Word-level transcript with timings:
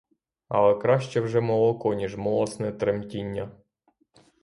Але 0.47 0.75
краще 0.75 1.21
вже 1.21 1.41
молоко, 1.41 1.93
ніж 1.93 2.17
млосне 2.17 2.71
тремтіння. 2.71 3.51